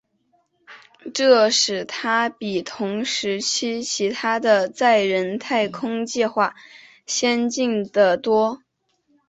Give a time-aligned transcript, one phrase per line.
[1.13, 6.55] 这使它比同时期其它的载人太空计划
[7.05, 8.63] 先进得多。